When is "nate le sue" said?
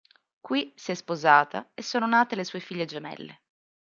2.07-2.59